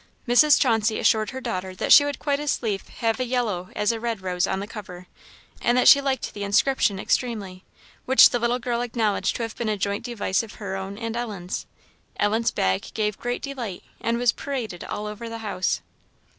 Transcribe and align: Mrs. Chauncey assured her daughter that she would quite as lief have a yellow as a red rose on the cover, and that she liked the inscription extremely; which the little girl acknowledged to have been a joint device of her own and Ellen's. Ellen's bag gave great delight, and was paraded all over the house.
Mrs. 0.27 0.59
Chauncey 0.59 0.97
assured 0.97 1.29
her 1.29 1.39
daughter 1.39 1.75
that 1.75 1.93
she 1.93 2.03
would 2.03 2.17
quite 2.17 2.39
as 2.39 2.63
lief 2.63 2.87
have 2.87 3.19
a 3.19 3.23
yellow 3.23 3.69
as 3.75 3.91
a 3.91 3.99
red 3.99 4.19
rose 4.21 4.47
on 4.47 4.59
the 4.59 4.65
cover, 4.65 5.05
and 5.61 5.77
that 5.77 5.87
she 5.87 6.01
liked 6.01 6.33
the 6.33 6.43
inscription 6.43 6.99
extremely; 6.99 7.63
which 8.05 8.31
the 8.31 8.39
little 8.39 8.57
girl 8.57 8.81
acknowledged 8.81 9.35
to 9.35 9.43
have 9.43 9.55
been 9.55 9.69
a 9.69 9.77
joint 9.77 10.03
device 10.03 10.41
of 10.41 10.53
her 10.53 10.75
own 10.75 10.97
and 10.97 11.15
Ellen's. 11.15 11.67
Ellen's 12.17 12.49
bag 12.49 12.87
gave 12.95 13.19
great 13.19 13.43
delight, 13.43 13.83
and 13.99 14.17
was 14.17 14.31
paraded 14.31 14.83
all 14.83 15.05
over 15.05 15.29
the 15.29 15.37
house. 15.45 15.81